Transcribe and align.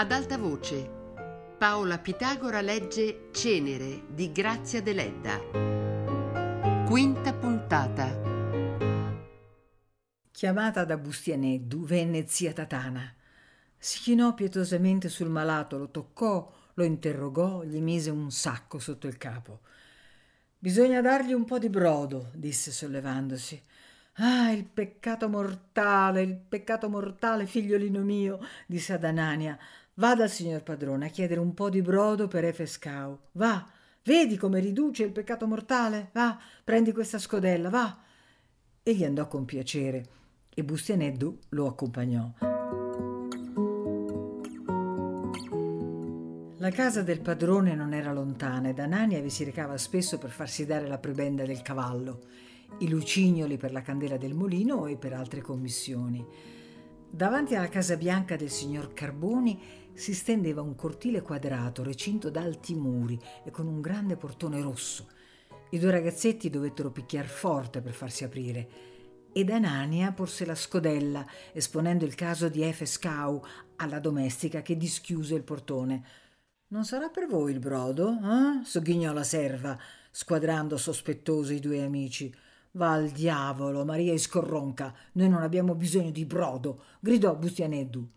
Ad 0.00 0.12
alta 0.12 0.38
voce, 0.38 0.88
Paola 1.58 1.98
Pitagora 1.98 2.60
legge 2.60 3.30
Cenere 3.32 4.04
di 4.08 4.30
Grazia 4.30 4.80
Deledda. 4.80 5.40
Quinta 6.86 7.34
puntata. 7.34 8.16
Chiamata 10.30 10.84
da 10.84 10.96
Bustianeddu, 10.96 11.84
venne 11.84 12.28
zia 12.28 12.52
Tatana. 12.52 13.12
Si 13.76 13.98
chinò 13.98 14.34
pietosamente 14.34 15.08
sul 15.08 15.30
malato, 15.30 15.76
lo 15.78 15.90
toccò, 15.90 16.48
lo 16.74 16.84
interrogò, 16.84 17.64
gli 17.64 17.80
mise 17.80 18.10
un 18.10 18.30
sacco 18.30 18.78
sotto 18.78 19.08
il 19.08 19.16
capo. 19.16 19.62
Bisogna 20.56 21.00
dargli 21.00 21.32
un 21.32 21.44
po' 21.44 21.58
di 21.58 21.68
brodo, 21.68 22.30
disse 22.34 22.70
sollevandosi. 22.70 23.60
Ah, 24.20 24.52
il 24.52 24.64
peccato 24.64 25.28
mortale, 25.28 26.22
il 26.22 26.36
peccato 26.36 26.88
mortale, 26.88 27.46
figliolino 27.46 28.02
mio, 28.02 28.38
disse 28.66 28.92
ad 28.92 29.02
Anania. 29.02 29.58
Va 29.98 30.14
dal 30.14 30.30
signor 30.30 30.62
padrone 30.62 31.06
a 31.06 31.10
chiedere 31.10 31.40
un 31.40 31.54
po' 31.54 31.68
di 31.68 31.82
brodo 31.82 32.28
per 32.28 32.44
Efescau. 32.44 33.18
Va, 33.32 33.66
vedi 34.04 34.36
come 34.36 34.60
riduce 34.60 35.02
il 35.02 35.10
peccato 35.10 35.46
mortale? 35.48 36.10
Va, 36.12 36.38
prendi 36.62 36.92
questa 36.92 37.18
scodella, 37.18 37.68
va. 37.68 37.98
Egli 38.84 39.04
andò 39.04 39.26
con 39.26 39.44
piacere 39.44 40.06
e 40.54 40.62
Bustianeddu 40.62 41.38
lo 41.50 41.66
accompagnò. 41.66 42.32
La 46.58 46.70
casa 46.70 47.02
del 47.02 47.20
padrone 47.20 47.74
non 47.74 47.92
era 47.92 48.12
lontana 48.12 48.68
ed 48.68 48.78
Anania 48.78 49.20
vi 49.20 49.30
si 49.30 49.42
recava 49.42 49.76
spesso 49.76 50.18
per 50.18 50.30
farsi 50.30 50.64
dare 50.64 50.86
la 50.86 50.98
prebenda 50.98 51.44
del 51.44 51.62
cavallo 51.62 52.20
i 52.78 52.88
lucignoli 52.88 53.56
per 53.56 53.72
la 53.72 53.82
candela 53.82 54.16
del 54.16 54.34
mulino 54.34 54.86
e 54.86 54.96
per 54.96 55.12
altre 55.12 55.40
commissioni. 55.40 56.24
Davanti 57.10 57.54
alla 57.54 57.68
casa 57.68 57.96
bianca 57.96 58.36
del 58.36 58.50
signor 58.50 58.92
Carboni 58.92 59.58
si 59.98 60.14
stendeva 60.14 60.62
un 60.62 60.76
cortile 60.76 61.22
quadrato 61.22 61.82
recinto 61.82 62.30
da 62.30 62.40
alti 62.40 62.76
muri 62.76 63.18
e 63.44 63.50
con 63.50 63.66
un 63.66 63.80
grande 63.80 64.16
portone 64.16 64.62
rosso. 64.62 65.08
I 65.70 65.78
due 65.80 65.90
ragazzetti 65.90 66.48
dovettero 66.48 66.92
picchiar 66.92 67.26
forte 67.26 67.80
per 67.80 67.92
farsi 67.92 68.22
aprire 68.22 68.68
ed 69.32 69.50
Anania 69.50 70.12
porse 70.12 70.46
la 70.46 70.54
scodella 70.54 71.26
esponendo 71.52 72.04
il 72.04 72.14
caso 72.14 72.48
di 72.48 72.62
Efe 72.62 72.86
Scau 72.86 73.42
alla 73.74 73.98
domestica 73.98 74.62
che 74.62 74.76
dischiuse 74.76 75.34
il 75.34 75.42
portone. 75.42 76.04
Non 76.68 76.84
sarà 76.84 77.08
per 77.08 77.26
voi 77.26 77.50
il 77.50 77.58
brodo? 77.58 78.10
Eh? 78.10 78.64
sogghignò 78.64 79.12
la 79.12 79.24
serva, 79.24 79.76
squadrando 80.12 80.76
sospettosi 80.76 81.54
i 81.54 81.60
due 81.60 81.82
amici. 81.82 82.32
Va 82.72 82.92
al 82.92 83.08
diavolo, 83.08 83.84
Maria 83.84 84.12
Iscorronca, 84.12 84.94
noi 85.14 85.28
non 85.28 85.42
abbiamo 85.42 85.74
bisogno 85.74 86.12
di 86.12 86.24
brodo, 86.24 86.84
gridò 87.00 87.34
Bustianeddu. 87.34 88.10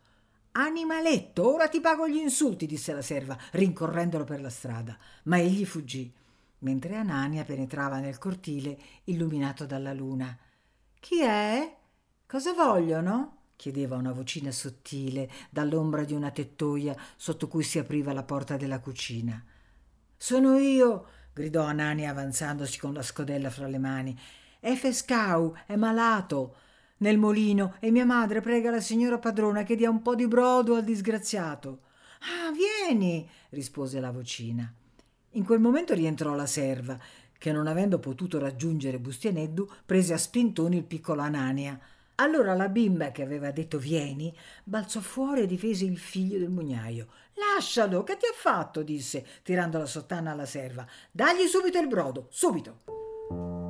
Animaletto, 0.54 1.54
ora 1.54 1.70
ti 1.70 1.80
pago 1.80 2.08
gli 2.08 2.18
insulti, 2.18 2.66
disse 2.66 2.94
la 2.94 3.02
serva, 3.02 3.38
rincorrendolo 3.52 4.26
per 4.26 4.42
la 4.42 4.50
strada. 4.50 4.98
Ma 5.24 5.40
egli 5.40 5.66
fuggì, 5.66 6.14
mentre 6.60 6.96
Anania 6.96 7.46
penetrava 7.46 8.00
nel 8.00 8.18
cortile 8.18 8.78
illuminato 9.06 9.66
dalla 9.66 9.94
luna. 9.94 10.38
Chi 11.00 11.22
è? 11.22 11.78
Cosa 12.26 12.54
vogliono? 12.54 13.38
chiedeva 13.56 13.96
una 13.96 14.12
vocina 14.12 14.52
sottile 14.52 15.30
dall'ombra 15.52 16.04
di 16.04 16.14
una 16.14 16.32
tettoia 16.32 16.96
sotto 17.16 17.48
cui 17.48 17.64
si 17.64 17.78
apriva 17.78 18.12
la 18.12 18.24
porta 18.24 18.58
della 18.58 18.80
cucina. 18.80 19.44
Sono 20.18 20.58
io, 20.58 21.06
gridò 21.32 21.64
Anania 21.64 22.10
avanzandosi 22.10 22.80
con 22.80 22.94
la 22.94 23.04
scodella 23.04 23.52
fra 23.52 23.68
le 23.68 23.78
mani. 23.78 24.20
Efescau 24.60 25.56
è 25.68 25.76
malato 25.76 26.56
nel 27.02 27.18
molino 27.18 27.76
e 27.80 27.92
mia 27.92 28.06
madre 28.06 28.42
prega 28.42 28.72
la 28.72 28.80
signora 28.80 29.20
padrona 29.20 29.64
che 29.64 29.76
dia 29.76 29.90
un 29.90 30.02
po' 30.02 30.16
di 30.16 30.28
brodo 30.28 30.76
al 30.76 30.84
disgraziato. 30.84 31.82
Ah, 32.22 32.52
vieni, 32.52 33.28
rispose 33.50 34.00
la 34.00 34.12
vocina. 34.12 34.72
In 35.32 35.44
quel 35.44 35.60
momento 35.60 35.94
rientrò 35.94 36.34
la 36.36 36.46
serva, 36.46 37.00
che 37.38 37.52
non 37.52 37.68
avendo 37.68 38.00
potuto 38.00 38.38
raggiungere 38.38 39.00
Bustianeddu, 39.00 39.68
prese 39.86 40.14
a 40.14 40.18
spintoni 40.18 40.78
il 40.78 40.84
piccolo 40.84 41.22
Anania. 41.22 41.80
Allora 42.16 42.54
la 42.54 42.70
bimba 42.70 43.12
che 43.12 43.24
aveva 43.24 43.50
detto 43.50 43.80
vieni 43.80 44.36
balzò 44.64 45.00
fuori 45.00 45.42
e 45.42 45.48
difese 45.48 45.86
il 45.86 45.98
figlio 45.98 46.38
del 46.38 46.50
mugnaio. 46.50 47.08
Lascialo, 47.34 48.04
che 48.04 48.18
ti 48.18 48.26
ha 48.26 48.34
fatto? 48.36 48.84
disse, 48.84 49.26
tirando 49.42 49.80
la 49.80 49.88
sottana 49.88 50.32
alla 50.32 50.46
serva. 50.46 50.86
Dagli 51.10 51.48
subito 51.48 51.80
il 51.80 51.88
brodo, 51.88 52.28
subito 52.30 53.61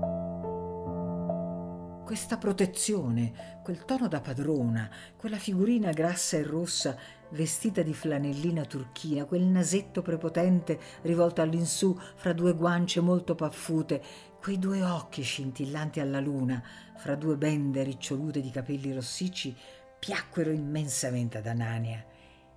questa 2.12 2.38
protezione, 2.38 3.62
quel 3.64 3.86
tono 3.86 4.10
da 4.10 4.20
padrona, 4.20 4.92
quella 5.16 5.38
figurina 5.38 5.92
grassa 5.92 6.36
e 6.36 6.44
rossa 6.44 6.98
vestita 7.30 7.84
di 7.84 7.94
flanellina 7.94 8.66
turchina, 8.66 9.24
quel 9.24 9.44
nasetto 9.44 10.02
prepotente 10.02 10.78
rivolto 11.04 11.42
all'insù 11.42 11.98
fra 12.16 12.34
due 12.34 12.54
guance 12.54 13.00
molto 13.00 13.34
paffute, 13.34 14.04
quei 14.42 14.60
due 14.60 14.84
occhi 14.84 15.22
scintillanti 15.22 16.02
alla 16.02 16.20
luna, 16.20 16.62
fra 16.98 17.16
due 17.16 17.38
bende 17.38 17.82
ricciolute 17.82 18.42
di 18.42 18.50
capelli 18.50 18.92
rossicci, 18.92 19.56
piacquero 19.98 20.52
immensamente 20.52 21.38
ad 21.38 21.48
Anania. 21.48 22.06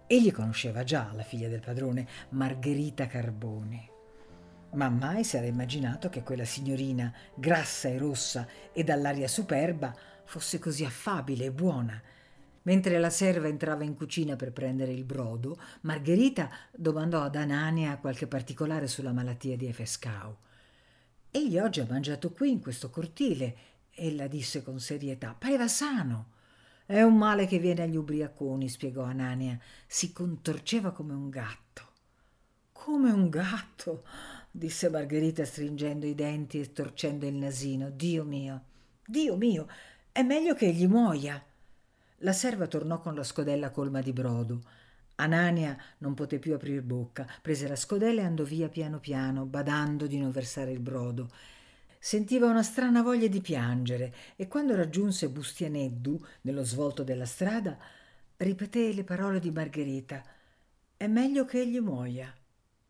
Egli 0.04 0.32
conosceva 0.32 0.82
già 0.82 1.12
la 1.14 1.22
figlia 1.22 1.46
del 1.46 1.60
padrone, 1.60 2.08
Margherita 2.30 3.06
Carbone 3.06 3.92
ma 4.74 4.88
mai 4.88 5.24
si 5.24 5.36
era 5.36 5.46
immaginato 5.46 6.08
che 6.08 6.22
quella 6.22 6.44
signorina, 6.44 7.12
grassa 7.34 7.88
e 7.88 7.98
rossa 7.98 8.46
e 8.72 8.84
dall'aria 8.84 9.28
superba, 9.28 9.94
fosse 10.24 10.58
così 10.58 10.84
affabile 10.84 11.46
e 11.46 11.52
buona. 11.52 12.00
Mentre 12.62 12.98
la 12.98 13.10
serva 13.10 13.48
entrava 13.48 13.84
in 13.84 13.94
cucina 13.94 14.36
per 14.36 14.52
prendere 14.52 14.92
il 14.92 15.04
brodo, 15.04 15.58
Margherita 15.82 16.48
domandò 16.74 17.22
ad 17.22 17.36
Anania 17.36 17.98
qualche 17.98 18.26
particolare 18.26 18.86
sulla 18.86 19.12
malattia 19.12 19.56
di 19.56 19.66
Efescau. 19.66 20.34
Egli 21.30 21.58
oggi 21.58 21.80
ha 21.80 21.86
mangiato 21.88 22.30
qui, 22.32 22.50
in 22.50 22.60
questo 22.60 22.90
cortile, 22.90 23.56
ella 23.90 24.28
disse 24.28 24.62
con 24.62 24.80
serietà. 24.80 25.34
Pareva 25.38 25.68
sano. 25.68 26.32
È 26.86 27.02
un 27.02 27.16
male 27.16 27.46
che 27.46 27.58
viene 27.58 27.82
agli 27.82 27.96
ubriaconi, 27.96 28.68
spiegò 28.68 29.02
Anania. 29.02 29.58
Si 29.86 30.12
contorceva 30.12 30.92
come 30.92 31.12
un 31.12 31.28
gatto. 31.28 31.88
Come 32.72 33.10
un 33.10 33.28
gatto? 33.28 34.04
Disse 34.56 34.88
Margherita 34.88 35.44
stringendo 35.44 36.06
i 36.06 36.14
denti 36.14 36.60
e 36.60 36.64
storcendo 36.64 37.26
il 37.26 37.34
nasino. 37.34 37.90
Dio 37.90 38.22
mio, 38.22 38.62
Dio 39.04 39.36
mio, 39.36 39.66
è 40.12 40.22
meglio 40.22 40.54
che 40.54 40.66
egli 40.66 40.86
muoia. 40.86 41.44
La 42.18 42.32
serva 42.32 42.68
tornò 42.68 43.00
con 43.00 43.16
la 43.16 43.24
scodella 43.24 43.70
colma 43.70 44.00
di 44.00 44.12
brodo. 44.12 44.62
Anania 45.16 45.76
non 45.98 46.14
poté 46.14 46.38
più 46.38 46.54
aprir 46.54 46.82
bocca, 46.82 47.26
prese 47.42 47.66
la 47.66 47.74
scodella 47.74 48.20
e 48.20 48.24
andò 48.24 48.44
via 48.44 48.68
piano 48.68 49.00
piano, 49.00 49.44
badando 49.44 50.06
di 50.06 50.20
non 50.20 50.30
versare 50.30 50.70
il 50.70 50.80
brodo. 50.80 51.30
Sentiva 51.98 52.48
una 52.48 52.62
strana 52.62 53.02
voglia 53.02 53.26
di 53.26 53.40
piangere 53.40 54.14
e 54.36 54.46
quando 54.46 54.76
raggiunse 54.76 55.30
Bustianeddu, 55.30 56.24
nello 56.42 56.64
svolto 56.64 57.02
della 57.02 57.26
strada, 57.26 57.76
ripeté 58.36 58.92
le 58.92 59.02
parole 59.02 59.40
di 59.40 59.50
Margherita. 59.50 60.22
È 60.96 61.08
meglio 61.08 61.44
che 61.44 61.60
egli 61.60 61.80
muoia. 61.80 62.32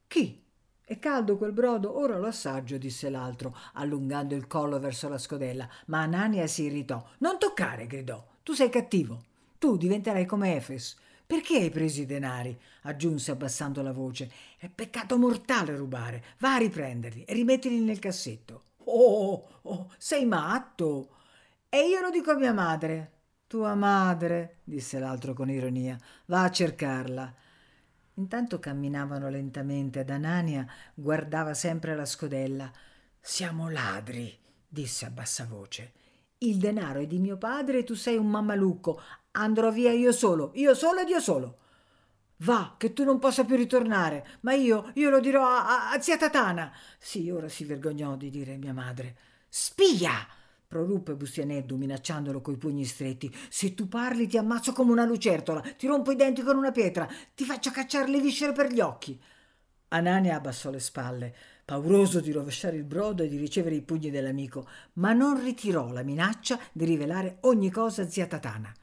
Chi? 0.07 0.44
È 0.87 0.99
caldo 0.99 1.39
quel 1.39 1.53
brodo, 1.53 1.99
ora 1.99 2.19
lo 2.19 2.27
assaggio, 2.27 2.77
disse 2.77 3.09
l'altro, 3.09 3.57
allungando 3.73 4.35
il 4.35 4.47
collo 4.47 4.79
verso 4.79 5.09
la 5.09 5.17
scodella, 5.17 5.67
ma 5.87 6.03
Anania 6.03 6.47
si 6.47 6.65
irritò. 6.65 7.03
Non 7.19 7.39
toccare, 7.39 7.87
gridò. 7.87 8.23
Tu 8.43 8.53
sei 8.53 8.69
cattivo. 8.69 9.23
Tu 9.59 9.79
diventerai 9.79 10.27
come 10.27 10.57
Efes. 10.57 10.95
Perché 11.27 11.57
hai 11.57 11.71
preso 11.71 12.03
i 12.03 12.07
denari? 12.07 12.55
aggiunse 12.83 13.31
abbassando 13.31 13.81
la 13.81 13.93
voce. 13.93 14.31
È 14.59 14.69
peccato 14.69 15.17
mortale 15.17 15.75
rubare. 15.75 16.23
Va 16.41 16.57
a 16.57 16.59
riprenderli 16.59 17.25
e 17.25 17.33
rimettili 17.33 17.81
nel 17.81 17.99
cassetto. 17.99 18.65
Oh, 18.85 19.61
oh, 19.63 19.91
sei 19.97 20.27
matto. 20.27 21.09
E 21.71 21.89
io 21.89 22.03
lo 22.03 22.11
dico 22.11 22.33
a 22.33 22.37
mia 22.37 22.53
madre. 22.53 23.13
Tua 23.47 23.75
madre, 23.75 24.59
disse 24.65 24.99
l'altro 24.99 25.33
con 25.33 25.49
ironia. 25.49 25.97
Va 26.27 26.43
a 26.43 26.51
cercarla. 26.51 27.35
Intanto 28.15 28.61
camminavano 28.61 29.29
lentamente 29.29 30.01
ed 30.01 30.11
Anania 30.11 30.67
guardava 30.95 31.53
sempre 31.53 31.97
la 31.97 32.05
scodella. 32.05 32.71
Siamo 33.21 33.69
ladri, 33.69 34.39
disse 34.69 35.07
a 35.07 35.11
bassa 35.11 35.47
voce. 35.47 35.93
Il 36.39 36.59
denaro 36.59 37.01
è 37.01 37.07
di 37.07 37.19
mio 37.19 37.37
padre 37.39 37.79
e 37.79 37.85
tu 37.85 37.95
sei 37.95 38.17
un 38.17 38.29
mammalucco. 38.29 39.01
Andrò 39.33 39.71
via 39.71 39.91
io 39.91 40.13
solo, 40.13 40.53
io 40.55 40.75
solo 40.75 41.01
ed 41.01 41.09
io 41.09 41.21
solo. 41.21 41.59
Va, 42.39 42.75
che 42.79 42.93
tu 42.93 43.05
non 43.05 43.19
possa 43.19 43.45
più 43.45 43.57
ritornare, 43.57 44.27
ma 44.41 44.53
io, 44.53 44.91
io 44.95 45.11
lo 45.11 45.21
dirò 45.21 45.45
a, 45.47 45.67
a, 45.67 45.91
a 45.93 46.01
zia 46.01 46.17
Tatana. 46.17 46.73
Sì, 46.99 47.31
ora 47.31 47.49
si 47.49 47.65
vergognò 47.65 48.17
di 48.17 48.31
dire 48.31 48.57
mia 48.57 48.73
madre. 48.73 49.17
Spia! 49.49 50.13
Proruppe 50.75 51.15
Bustianeddu 51.15 51.77
minacciandolo 51.77 52.41
coi 52.41 52.57
pugni 52.57 52.85
stretti. 52.85 53.33
Se 53.49 53.75
tu 53.75 53.87
parli 53.87 54.27
ti 54.27 54.37
ammazzo 54.37 54.73
come 54.73 54.91
una 54.91 55.05
lucertola, 55.05 55.61
ti 55.79 55.87
rompo 55.87 56.11
i 56.11 56.17
denti 56.17 56.43
con 56.43 56.57
una 56.57 56.73
pietra, 56.73 57.09
ti 57.33 57.45
faccio 57.45 57.71
cacciare 57.71 58.11
le 58.11 58.21
viscere 58.21 58.51
per 58.51 58.73
gli 58.73 58.81
occhi. 58.81 59.17
Anania 59.91 60.35
abbassò 60.35 60.71
le 60.71 60.81
spalle, 60.81 61.33
pauroso 61.65 62.19
di 62.19 62.33
rovesciare 62.33 62.75
il 62.75 62.83
brodo 62.83 63.23
e 63.23 63.29
di 63.29 63.37
ricevere 63.37 63.77
i 63.77 63.83
pugni 63.83 64.11
dell'amico, 64.11 64.67
ma 64.95 65.13
non 65.13 65.41
ritirò 65.41 65.93
la 65.93 66.03
minaccia 66.03 66.59
di 66.73 66.85
rivelare 66.85 67.37
ogni 67.43 67.71
cosa 67.71 68.03
a 68.03 68.09
zia 68.09 68.27
Tatana. 68.27 68.75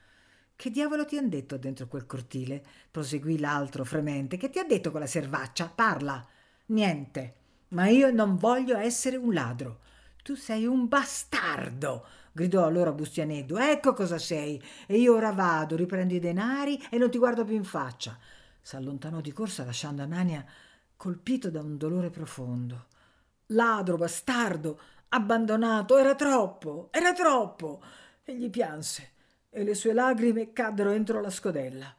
Che 0.55 0.69
diavolo 0.69 1.03
ti 1.03 1.17
han 1.17 1.27
detto 1.27 1.57
dentro 1.57 1.87
quel 1.87 2.05
cortile? 2.05 2.63
proseguì 2.89 3.37
l'altro 3.37 3.83
fremente. 3.83 4.37
Che 4.37 4.49
ti 4.49 4.59
ha 4.59 4.63
detto 4.63 4.91
quella 4.91 5.07
servaccia? 5.07 5.67
Parla. 5.67 6.25
Niente. 6.67 7.35
Ma 7.69 7.89
io 7.89 8.11
non 8.11 8.37
voglio 8.37 8.77
essere 8.77 9.17
un 9.17 9.33
ladro. 9.33 9.79
Tu 10.23 10.35
sei 10.35 10.65
un 10.65 10.87
bastardo, 10.87 12.05
gridò 12.31 12.65
allora 12.65 12.91
Bustianeddu. 12.91 13.57
Ecco 13.57 13.93
cosa 13.93 14.19
sei. 14.19 14.61
E 14.85 14.97
io 14.97 15.15
ora 15.15 15.31
vado, 15.31 15.75
riprendo 15.75 16.13
i 16.13 16.19
denari 16.19 16.79
e 16.89 16.97
non 16.97 17.09
ti 17.09 17.17
guardo 17.17 17.43
più 17.43 17.55
in 17.55 17.63
faccia. 17.63 18.17
S'allontanò 18.61 19.21
di 19.21 19.31
corsa 19.31 19.65
lasciando 19.65 20.03
Anania 20.03 20.45
colpito 20.95 21.49
da 21.49 21.61
un 21.61 21.77
dolore 21.77 22.11
profondo. 22.11 22.85
Ladro, 23.47 23.97
bastardo, 23.97 24.79
abbandonato, 25.09 25.97
era 25.97 26.13
troppo, 26.13 26.89
era 26.91 27.11
troppo. 27.13 27.81
Egli 28.23 28.51
pianse 28.51 29.13
e 29.49 29.63
le 29.63 29.73
sue 29.73 29.93
lagrime 29.93 30.53
caddero 30.53 30.91
entro 30.91 31.19
la 31.19 31.31
scodella. 31.31 31.93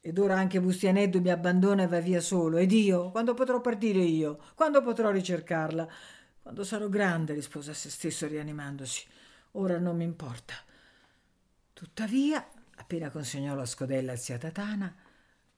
Ed 0.00 0.16
ora 0.16 0.36
anche 0.36 0.60
Bustianeddu 0.60 1.20
mi 1.20 1.30
abbandona 1.30 1.82
e 1.82 1.86
va 1.88 1.98
via 1.98 2.20
solo. 2.20 2.56
Ed 2.58 2.70
io? 2.70 3.10
Quando 3.10 3.34
potrò 3.34 3.60
partire 3.60 3.98
io? 3.98 4.38
Quando 4.54 4.80
potrò 4.80 5.10
ricercarla? 5.10 5.88
Quando 6.42 6.64
sarò 6.64 6.88
grande, 6.88 7.34
rispose 7.34 7.70
a 7.70 7.74
se 7.74 7.90
stesso 7.90 8.26
rianimandosi. 8.26 9.04
Ora 9.52 9.78
non 9.78 9.96
mi 9.96 10.04
importa. 10.04 10.54
Tuttavia, 11.72 12.46
appena 12.76 13.10
consegnò 13.10 13.54
la 13.54 13.66
scodella 13.66 14.12
a 14.12 14.16
zia 14.16 14.38
Tatana, 14.38 14.94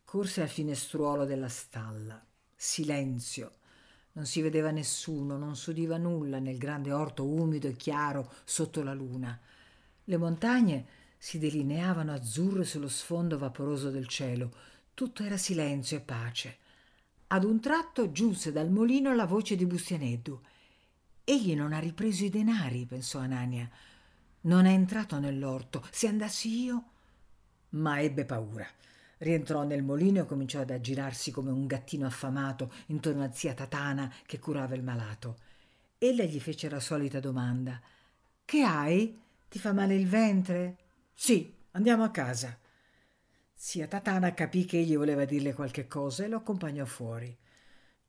corse 0.04 0.42
al 0.42 0.48
finestruolo 0.48 1.24
della 1.24 1.48
stalla. 1.48 2.22
Silenzio. 2.54 3.52
Non 4.12 4.26
si 4.26 4.42
vedeva 4.42 4.70
nessuno, 4.70 5.38
non 5.38 5.56
si 5.56 5.70
udiva 5.70 5.96
nulla 5.96 6.38
nel 6.38 6.58
grande 6.58 6.92
orto 6.92 7.24
umido 7.24 7.66
e 7.66 7.76
chiaro 7.76 8.30
sotto 8.44 8.82
la 8.82 8.92
luna. 8.92 9.38
Le 10.04 10.16
montagne 10.16 10.86
si 11.16 11.38
delineavano 11.38 12.12
azzurre 12.12 12.64
sullo 12.64 12.88
sfondo 12.88 13.38
vaporoso 13.38 13.90
del 13.90 14.08
cielo. 14.08 14.52
Tutto 14.92 15.22
era 15.22 15.36
silenzio 15.36 15.96
e 15.96 16.00
pace. 16.00 16.56
Ad 17.28 17.44
un 17.44 17.60
tratto 17.60 18.12
giunse 18.12 18.52
dal 18.52 18.70
molino 18.70 19.14
la 19.14 19.24
voce 19.24 19.56
di 19.56 19.64
Bustianeddu. 19.64 20.40
Egli 21.24 21.54
non 21.54 21.72
ha 21.72 21.78
ripreso 21.78 22.24
i 22.24 22.30
denari, 22.30 22.84
pensò 22.84 23.20
Anania. 23.20 23.68
Non 24.42 24.66
è 24.66 24.72
entrato 24.72 25.18
nell'orto. 25.18 25.86
Se 25.90 26.08
andassi 26.08 26.64
io. 26.64 26.84
Ma 27.70 28.00
ebbe 28.00 28.24
paura. 28.24 28.66
Rientrò 29.18 29.62
nel 29.62 29.84
molino 29.84 30.22
e 30.22 30.26
cominciò 30.26 30.60
ad 30.60 30.70
aggirarsi 30.70 31.30
come 31.30 31.52
un 31.52 31.66
gattino 31.66 32.06
affamato 32.06 32.72
intorno 32.86 33.22
a 33.22 33.30
zia 33.32 33.54
Tatana 33.54 34.12
che 34.26 34.40
curava 34.40 34.74
il 34.74 34.82
malato. 34.82 35.38
Ella 35.98 36.24
gli 36.24 36.40
fece 36.40 36.68
la 36.68 36.80
solita 36.80 37.20
domanda. 37.20 37.80
Che 38.44 38.62
hai? 38.62 39.16
Ti 39.48 39.58
fa 39.60 39.72
male 39.72 39.94
il 39.94 40.08
ventre? 40.08 40.76
Sì, 41.14 41.54
andiamo 41.70 42.02
a 42.02 42.10
casa. 42.10 42.58
Zia 43.54 43.86
Tatana 43.86 44.34
capì 44.34 44.64
che 44.64 44.78
egli 44.78 44.96
voleva 44.96 45.24
dirle 45.24 45.54
qualche 45.54 45.86
cosa 45.86 46.24
e 46.24 46.28
lo 46.28 46.38
accompagnò 46.38 46.84
fuori. 46.84 47.38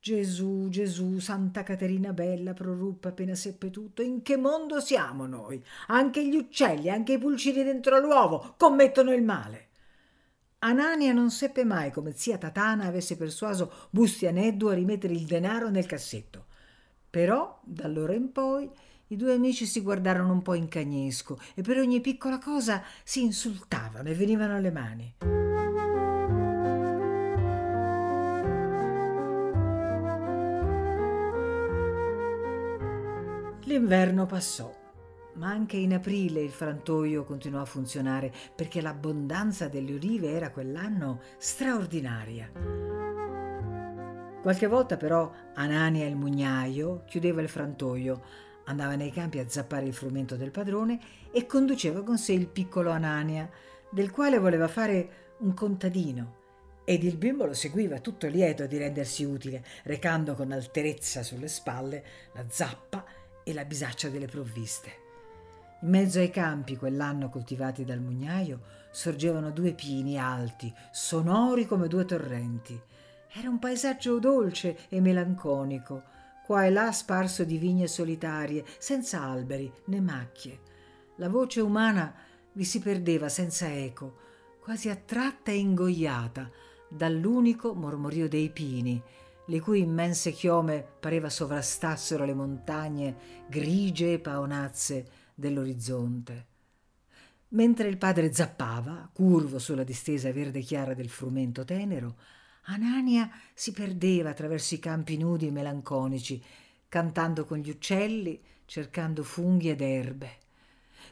Gesù, 0.04 0.68
Gesù, 0.68 1.20
Santa 1.20 1.64
Caterina 1.64 2.12
Bella, 2.12 2.52
proruppe 2.52 3.08
appena 3.08 3.36
seppe 3.36 3.70
tutto. 3.70 4.02
In 4.02 4.22
che 4.22 4.36
mondo 4.36 4.82
siamo 4.82 5.26
noi? 5.28 5.64
Anche 5.88 6.28
gli 6.28 6.36
uccelli, 6.36 6.90
anche 6.90 7.14
i 7.14 7.18
pulcini 7.18 7.64
dentro 7.64 7.98
l'uovo 8.02 8.56
commettono 8.58 9.14
il 9.14 9.24
male. 9.24 9.70
Anania 10.60 11.14
non 11.14 11.32
seppe 11.32 11.64
mai 11.64 11.90
come 11.90 12.12
zia 12.18 12.38
Tatana 12.38 12.84
avesse 12.84 13.16
persuaso 13.16 13.72
Bustianeddu 13.92 14.68
a 14.68 14.74
rimettere 14.74 15.14
il 15.14 15.26
denaro 15.26 15.70
nel 15.70 15.86
cassetto. 15.86 16.48
Però, 17.10 17.62
d'allora 17.64 18.14
in 18.14 18.34
poi, 18.34 18.70
i 19.08 19.16
due 19.16 19.32
amici 19.32 19.66
si 19.66 19.80
guardarono 19.80 20.34
un 20.34 20.42
po' 20.42 20.56
in 20.56 20.68
cagnesco 20.68 21.40
e 21.56 21.62
per 21.62 21.78
ogni 21.78 22.02
piccola 22.02 22.40
cosa 22.40 22.84
si 23.06 23.22
insultavano 23.22 24.10
e 24.10 24.14
venivano 24.16 24.58
alle 24.58 24.72
mani. 24.72 25.43
L'inverno 33.74 34.28
passò, 34.28 34.72
ma 35.34 35.48
anche 35.50 35.78
in 35.78 35.96
aprile 35.96 36.42
il 36.42 36.52
frantoio 36.52 37.24
continuò 37.24 37.62
a 37.62 37.66
funzionare 37.66 38.32
perché 38.56 38.82
l'abbondanza 38.82 39.68
delle 39.68 39.96
olive 39.96 40.30
era 40.30 40.52
quell'anno 40.52 41.22
straordinaria. 41.40 42.52
Qualche 44.44 44.68
volta 44.68 44.96
però 44.96 45.32
Anania 45.56 46.06
il 46.06 46.16
mugnaio 46.16 47.04
chiudeva 47.08 47.42
il 47.42 47.50
frantoio 47.50 48.22
Andava 48.66 48.94
nei 48.94 49.12
campi 49.12 49.40
a 49.40 49.50
zappare 49.50 49.88
il 49.88 49.94
frumento 49.96 50.36
del 50.36 50.52
padrone 50.52 51.00
e 51.32 51.48
conduceva 51.48 52.04
con 52.04 52.20
sé 52.20 52.34
il 52.34 52.46
piccolo 52.46 52.92
Anania, 52.92 53.50
del 53.90 54.12
quale 54.12 54.38
voleva 54.38 54.68
fare 54.68 55.34
un 55.40 55.56
contadino. 55.56 56.42
Ed 56.86 57.04
il 57.04 57.18
bimbo 57.18 57.46
lo 57.46 57.54
seguiva 57.54 58.00
tutto 58.00 58.28
lieto 58.28 58.68
di 58.68 58.78
rendersi 58.78 59.24
utile, 59.24 59.64
recando 59.86 60.36
con 60.36 60.52
alterezza 60.52 61.24
sulle 61.24 61.48
spalle 61.48 62.04
la 62.34 62.46
zappa 62.48 63.04
e 63.44 63.54
la 63.54 63.66
bisaccia 63.66 64.10
delle 64.10 64.28
provviste. 64.28 65.02
In 65.82 65.90
mezzo 65.90 66.20
ai 66.20 66.30
campi, 66.30 66.78
quell'anno 66.78 67.30
coltivati 67.30 67.84
dal 67.84 68.00
mugnaio, 68.00 68.62
sorgevano 68.92 69.52
due 69.52 69.74
pini 69.74 70.18
alti, 70.18 70.74
sonori 70.92 71.66
come 71.66 71.88
due 71.88 72.06
torrenti. 72.06 72.80
Era 73.34 73.50
un 73.50 73.60
paesaggio 73.60 74.20
dolce 74.20 74.88
e 74.90 75.02
melanconico, 75.02 76.04
qua 76.46 76.66
e 76.66 76.70
là 76.70 76.92
sparso 76.92 77.44
di 77.44 77.58
vigne 77.58 77.88
solitarie, 77.88 78.64
senza 78.78 79.24
alberi 79.24 79.72
né 79.86 80.00
macchie. 80.00 80.60
La 81.18 81.28
voce 81.28 81.60
umana 81.60 82.14
vi 82.54 82.64
si 82.64 82.80
perdeva 82.80 83.28
senza 83.28 83.72
eco, 83.74 84.18
quasi 84.62 84.90
attratta 84.90 85.52
e 85.52 85.58
ingoiata 85.58 86.50
dall'unico 86.88 87.74
mormorio 87.74 88.30
dei 88.30 88.50
pini, 88.50 89.02
le 89.48 89.60
cui 89.60 89.82
immense 89.82 90.32
chiome 90.32 90.86
pareva 91.00 91.30
sovrastassero 91.30 92.26
le 92.26 92.34
montagne 92.34 93.16
grigie 93.48 94.14
e 94.14 94.20
paonazze 94.20 95.08
dell'orizzonte. 95.36 96.48
Mentre 97.50 97.88
il 97.88 97.98
padre 97.98 98.34
zappava, 98.34 99.10
curvo 99.14 99.60
sulla 99.60 99.84
distesa 99.84 100.32
verde 100.32 100.62
chiara 100.62 100.94
del 100.94 101.10
frumento 101.10 101.64
tenero, 101.64 102.16
Anania 102.64 103.30
si 103.54 103.72
perdeva 103.74 104.30
attraverso 104.30 104.74
i 104.74 104.80
campi 104.80 105.18
nudi 105.18 105.48
e 105.48 105.52
melanconici, 105.52 106.42
cantando 106.88 107.46
con 107.46 107.58
gli 107.58 107.70
uccelli, 107.70 108.42
cercando 108.66 109.24
funghi 109.24 109.70
ed 109.70 109.82
erbe. 109.82 110.38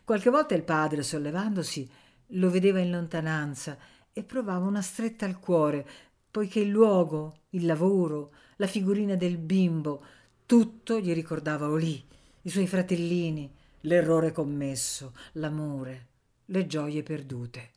Qualche 0.04 0.30
volta 0.30 0.56
il 0.56 0.64
padre, 0.64 1.04
sollevandosi, 1.04 1.90
lo 2.28 2.50
vedeva 2.50 2.80
in 2.80 2.90
lontananza 2.90 3.78
e 4.14 4.24
provava 4.24 4.66
una 4.66 4.82
stretta 4.82 5.26
al 5.26 5.40
cuore, 5.40 5.88
poiché 6.32 6.62
il 6.62 6.70
luogo, 6.70 7.42
il 7.50 7.66
lavoro, 7.66 8.32
la 8.56 8.68
figurina 8.68 9.16
del 9.16 9.38
bimbo, 9.38 10.04
tutto 10.46 11.00
gli 11.00 11.14
ricordava 11.14 11.70
Olì, 11.70 12.04
i 12.44 12.50
suoi 12.50 12.68
fratellini, 12.68 13.54
l'errore 13.82 14.32
commesso, 14.32 15.14
l'amore, 15.34 16.08
le 16.46 16.66
gioie 16.66 17.04
perdute. 17.04 17.72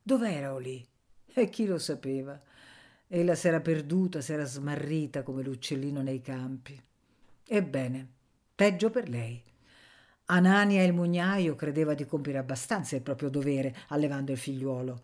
Dov'era 0.00 0.54
Olì? 0.54 0.84
E 1.32 1.48
chi 1.48 1.66
lo 1.66 1.78
sapeva? 1.78 2.40
Ella 3.08 3.34
s'era 3.34 3.60
perduta, 3.60 4.20
s'era 4.20 4.44
smarrita 4.44 5.22
come 5.22 5.42
l'uccellino 5.42 6.02
nei 6.02 6.20
campi. 6.20 6.80
Ebbene, 7.46 8.08
peggio 8.54 8.90
per 8.90 9.08
lei. 9.08 9.42
Anania 10.26 10.82
il 10.82 10.92
mugnaio 10.92 11.54
credeva 11.54 11.94
di 11.94 12.04
compiere 12.04 12.38
abbastanza 12.38 12.96
il 12.96 13.02
proprio 13.02 13.30
dovere 13.30 13.74
allevando 13.88 14.30
il 14.30 14.38
figliuolo. 14.38 15.00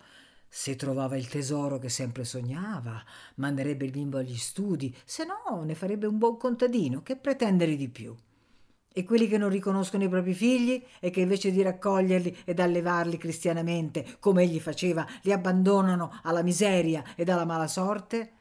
Se 0.56 0.76
trovava 0.76 1.16
il 1.16 1.26
tesoro 1.26 1.80
che 1.80 1.88
sempre 1.88 2.22
sognava, 2.22 3.02
manderebbe 3.34 3.86
il 3.86 3.90
bimbo 3.90 4.18
agli 4.18 4.36
studi, 4.36 4.96
se 5.04 5.24
no 5.24 5.64
ne 5.64 5.74
farebbe 5.74 6.06
un 6.06 6.16
buon 6.16 6.36
contadino, 6.36 7.02
che 7.02 7.16
pretendere 7.16 7.74
di 7.74 7.88
più. 7.88 8.14
E 8.92 9.02
quelli 9.02 9.26
che 9.26 9.36
non 9.36 9.48
riconoscono 9.48 10.04
i 10.04 10.08
propri 10.08 10.32
figli 10.32 10.80
e 11.00 11.10
che 11.10 11.22
invece 11.22 11.50
di 11.50 11.60
raccoglierli 11.60 12.42
ed 12.44 12.60
allevarli 12.60 13.18
cristianamente, 13.18 14.16
come 14.20 14.44
egli 14.44 14.60
faceva, 14.60 15.04
li 15.22 15.32
abbandonano 15.32 16.20
alla 16.22 16.44
miseria 16.44 17.02
ed 17.16 17.30
alla 17.30 17.44
mala 17.44 17.66
sorte? 17.66 18.32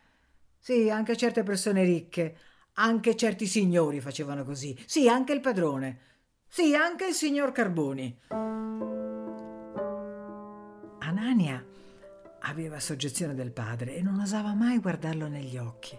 Sì, 0.60 0.91
anche 0.91 1.17
certe 1.17 1.41
persone 1.41 1.84
ricche, 1.84 2.38
anche 2.74 3.15
certi 3.15 3.48
signori 3.48 4.01
facevano 4.01 4.43
così. 4.43 4.77
Sì, 4.86 5.10
anche 5.10 5.34
il 5.34 5.41
padrone. 5.41 6.00
Sì, 6.48 6.75
anche 6.75 7.08
il 7.08 7.15
signor 7.15 7.51
Carboni. 7.51 8.20
Anania 11.00 11.73
aveva 12.45 12.79
soggezione 12.79 13.35
del 13.35 13.51
padre 13.51 13.95
e 13.95 14.01
non 14.01 14.19
osava 14.19 14.53
mai 14.53 14.79
guardarlo 14.79 15.27
negli 15.27 15.57
occhi 15.57 15.97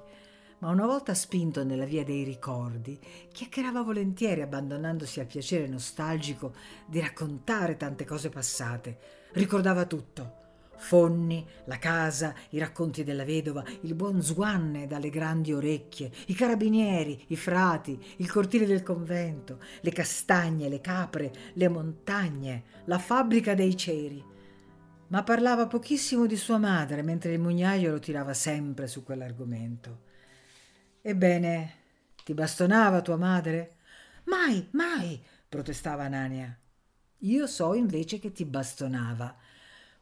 ma 0.64 0.70
una 0.70 0.86
volta 0.86 1.12
spinto 1.12 1.62
nella 1.62 1.84
via 1.84 2.04
dei 2.04 2.24
ricordi, 2.24 2.98
chiacchierava 3.30 3.82
volentieri 3.82 4.40
abbandonandosi 4.40 5.20
al 5.20 5.26
piacere 5.26 5.66
nostalgico 5.66 6.54
di 6.86 7.00
raccontare 7.00 7.76
tante 7.76 8.06
cose 8.06 8.30
passate. 8.30 8.98
Ricordava 9.32 9.84
tutto. 9.84 10.40
Fonni, 10.76 11.46
la 11.66 11.78
casa, 11.78 12.34
i 12.50 12.58
racconti 12.58 13.04
della 13.04 13.24
vedova, 13.24 13.62
il 13.82 13.94
buon 13.94 14.22
Zuanne 14.22 14.86
dalle 14.86 15.10
grandi 15.10 15.52
orecchie, 15.52 16.10
i 16.28 16.34
carabinieri, 16.34 17.24
i 17.28 17.36
frati, 17.36 18.02
il 18.16 18.30
cortile 18.30 18.64
del 18.64 18.82
convento, 18.82 19.60
le 19.82 19.92
castagne, 19.92 20.70
le 20.70 20.80
capre, 20.80 21.30
le 21.52 21.68
montagne, 21.68 22.64
la 22.86 22.98
fabbrica 22.98 23.54
dei 23.54 23.76
ceri 23.76 24.32
ma 25.14 25.22
parlava 25.22 25.68
pochissimo 25.68 26.26
di 26.26 26.34
sua 26.34 26.58
madre, 26.58 27.02
mentre 27.02 27.32
il 27.32 27.38
mugnaio 27.38 27.92
lo 27.92 28.00
tirava 28.00 28.34
sempre 28.34 28.88
su 28.88 29.04
quell'argomento. 29.04 30.00
Ebbene, 31.00 31.74
ti 32.24 32.34
bastonava 32.34 33.00
tua 33.00 33.16
madre? 33.16 33.76
Mai, 34.24 34.66
mai, 34.72 35.22
protestava 35.48 36.08
Nania. 36.08 36.58
Io 37.18 37.46
so 37.46 37.74
invece 37.74 38.18
che 38.18 38.32
ti 38.32 38.44
bastonava. 38.44 39.36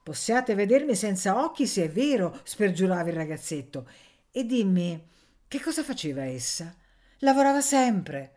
Possiate 0.02 0.54
vedermi 0.54 0.94
senza 0.94 1.44
occhi 1.44 1.66
se 1.66 1.84
è 1.84 1.90
vero, 1.90 2.40
spergiurava 2.42 3.10
il 3.10 3.14
ragazzetto. 3.14 3.86
E 4.30 4.46
dimmi, 4.46 5.08
che 5.46 5.60
cosa 5.60 5.82
faceva 5.82 6.24
essa? 6.24 6.74
Lavorava 7.18 7.60
sempre. 7.60 8.36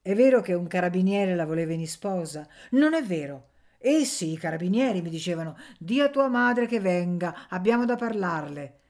È 0.00 0.14
vero 0.14 0.40
che 0.40 0.54
un 0.54 0.66
carabiniere 0.66 1.34
la 1.34 1.44
voleva 1.44 1.74
in 1.74 1.86
sposa? 1.86 2.48
Non 2.70 2.94
è 2.94 3.02
vero. 3.02 3.50
Eh 3.88 4.04
sì, 4.04 4.32
i 4.32 4.36
carabinieri 4.36 5.00
mi 5.00 5.10
dicevano: 5.10 5.56
di 5.78 6.00
a 6.00 6.08
tua 6.08 6.26
madre 6.26 6.66
che 6.66 6.80
venga, 6.80 7.46
abbiamo 7.48 7.84
da 7.84 7.94
parlarle. 7.94 8.80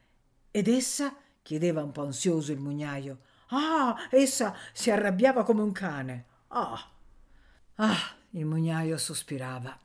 Ed 0.50 0.68
essa? 0.68 1.14
chiedeva 1.42 1.82
un 1.82 1.92
po' 1.92 2.04
ansioso 2.04 2.50
il 2.50 2.60
mugnaio. 2.60 3.18
Ah, 3.48 3.94
essa 4.10 4.56
si 4.72 4.90
arrabbiava 4.90 5.42
come 5.44 5.60
un 5.60 5.72
cane. 5.72 6.24
Ah. 6.48 6.90
Ah, 7.74 8.16
il 8.30 8.46
mugnaio 8.46 8.96
sospirava. 8.96 9.78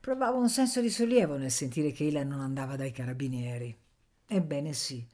Provava 0.00 0.38
un 0.38 0.48
senso 0.48 0.80
di 0.80 0.88
sollievo 0.88 1.36
nel 1.36 1.50
sentire 1.50 1.92
che 1.92 2.06
ella 2.06 2.24
non 2.24 2.40
andava 2.40 2.74
dai 2.74 2.90
carabinieri. 2.90 3.78
Ebbene 4.26 4.72
sì, 4.72 5.06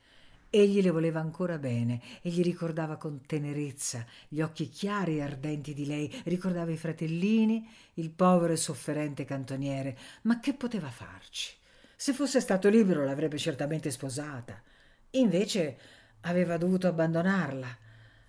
Egli 0.56 0.82
le 0.82 0.90
voleva 0.90 1.18
ancora 1.18 1.58
bene 1.58 2.00
e 2.22 2.30
gli 2.30 2.40
ricordava 2.40 2.96
con 2.96 3.26
tenerezza 3.26 4.06
gli 4.28 4.40
occhi 4.40 4.68
chiari 4.68 5.16
e 5.16 5.22
ardenti 5.22 5.74
di 5.74 5.84
lei, 5.84 6.08
ricordava 6.26 6.70
i 6.70 6.76
fratellini, 6.76 7.68
il 7.94 8.10
povero 8.10 8.52
e 8.52 8.56
sofferente 8.56 9.24
cantoniere. 9.24 9.98
Ma 10.22 10.38
che 10.38 10.54
poteva 10.54 10.90
farci? 10.90 11.56
Se 11.96 12.12
fosse 12.12 12.40
stato 12.40 12.68
libero 12.68 13.04
l'avrebbe 13.04 13.36
certamente 13.36 13.90
sposata. 13.90 14.62
Invece 15.10 15.76
aveva 16.20 16.56
dovuto 16.56 16.86
abbandonarla. 16.86 17.76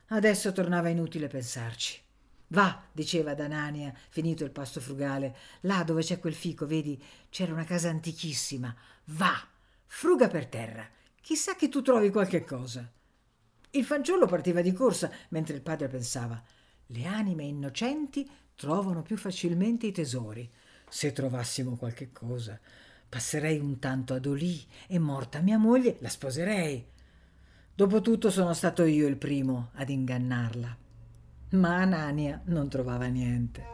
Adesso 0.07 0.51
tornava 0.51 0.89
inutile 0.89 1.27
pensarci. 1.27 1.99
Va, 2.47 2.87
diceva 2.91 3.31
ad 3.31 3.39
Anania, 3.39 3.93
finito 4.09 4.43
il 4.43 4.49
pasto 4.49 4.81
frugale, 4.81 5.35
là 5.61 5.83
dove 5.83 6.01
c'è 6.01 6.17
quel 6.17 6.33
fico, 6.33 6.65
vedi, 6.65 6.99
c'era 7.29 7.53
una 7.53 7.65
casa 7.65 7.89
antichissima. 7.89 8.75
Va, 9.09 9.47
fruga 9.85 10.27
per 10.27 10.47
terra 10.47 10.89
Chissà 11.25 11.55
che 11.55 11.69
tu 11.69 11.81
trovi 11.81 12.11
qualche 12.11 12.43
cosa. 12.43 12.87
Il 13.71 13.83
fanciullo 13.83 14.27
partiva 14.27 14.61
di 14.61 14.71
corsa 14.71 15.09
mentre 15.29 15.55
il 15.55 15.63
padre 15.63 15.87
pensava 15.87 16.39
le 16.89 17.05
anime 17.07 17.45
innocenti 17.45 18.29
trovano 18.53 19.01
più 19.01 19.17
facilmente 19.17 19.87
i 19.87 19.91
tesori. 19.91 20.47
Se 20.87 21.11
trovassimo 21.13 21.77
qualche 21.77 22.11
cosa, 22.11 22.59
passerei 23.09 23.57
un 23.57 23.79
tanto 23.79 24.13
ad 24.13 24.27
Olì 24.27 24.63
e 24.85 24.99
morta 24.99 25.39
mia 25.39 25.57
moglie 25.57 25.97
la 25.99 26.09
sposerei. 26.09 26.85
Dopotutto 27.73 28.29
sono 28.29 28.53
stato 28.53 28.83
io 28.83 29.07
il 29.07 29.17
primo 29.17 29.71
ad 29.73 29.89
ingannarla. 29.89 30.77
Ma 31.53 31.75
Anania 31.77 32.39
non 32.45 32.69
trovava 32.69 33.07
niente. 33.07 33.65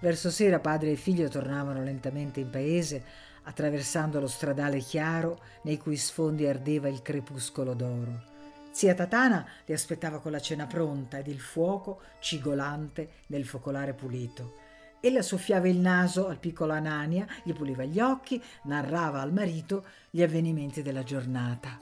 Verso 0.00 0.30
sera 0.30 0.60
padre 0.60 0.90
e 0.90 0.96
figlio 0.96 1.28
tornavano 1.28 1.82
lentamente 1.82 2.40
in 2.40 2.50
paese 2.50 3.29
attraversando 3.50 4.20
lo 4.20 4.28
stradale 4.28 4.78
chiaro 4.78 5.40
nei 5.62 5.76
cui 5.76 5.96
sfondi 5.96 6.46
ardeva 6.46 6.88
il 6.88 7.02
crepuscolo 7.02 7.74
d'oro. 7.74 8.28
Zia 8.70 8.94
Tatana 8.94 9.44
li 9.66 9.74
aspettava 9.74 10.20
con 10.20 10.30
la 10.30 10.40
cena 10.40 10.66
pronta 10.66 11.18
ed 11.18 11.26
il 11.26 11.40
fuoco 11.40 12.00
cigolante 12.20 13.24
nel 13.26 13.44
focolare 13.44 13.92
pulito. 13.92 14.54
Ella 15.00 15.22
soffiava 15.22 15.66
il 15.68 15.78
naso 15.78 16.28
al 16.28 16.38
piccolo 16.38 16.72
Anania, 16.72 17.26
gli 17.42 17.52
puliva 17.52 17.84
gli 17.84 17.98
occhi, 17.98 18.40
narrava 18.64 19.20
al 19.20 19.32
marito 19.32 19.84
gli 20.10 20.22
avvenimenti 20.22 20.82
della 20.82 21.02
giornata. 21.02 21.80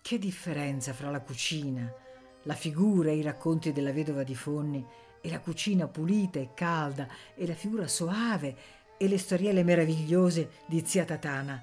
Che 0.00 0.18
differenza 0.18 0.94
fra 0.94 1.10
la 1.10 1.20
cucina, 1.20 1.92
la 2.44 2.54
figura 2.54 3.10
e 3.10 3.16
i 3.16 3.22
racconti 3.22 3.72
della 3.72 3.92
vedova 3.92 4.22
di 4.22 4.34
Fonni 4.34 4.86
e 5.20 5.28
la 5.28 5.40
cucina 5.40 5.88
pulita 5.88 6.38
e 6.38 6.50
calda 6.54 7.08
e 7.34 7.46
la 7.46 7.54
figura 7.54 7.88
soave 7.88 8.56
e 8.98 9.08
le 9.08 9.18
storielle 9.18 9.62
meravigliose 9.62 10.50
di 10.66 10.82
zia 10.84 11.04
Tatana. 11.04 11.62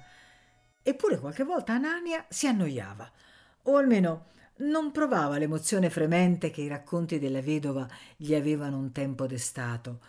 Eppure 0.82 1.18
qualche 1.18 1.44
volta 1.44 1.72
Anania 1.74 2.24
si 2.28 2.46
annoiava, 2.46 3.10
o 3.62 3.76
almeno 3.76 4.26
non 4.56 4.92
provava 4.92 5.38
l'emozione 5.38 5.90
fremente 5.90 6.50
che 6.50 6.60
i 6.60 6.68
racconti 6.68 7.18
della 7.18 7.40
vedova 7.40 7.88
gli 8.16 8.34
avevano 8.34 8.78
un 8.78 8.92
tempo 8.92 9.26
destato. 9.26 10.00